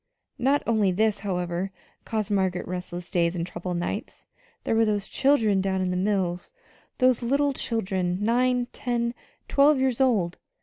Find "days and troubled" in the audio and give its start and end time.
3.11-3.77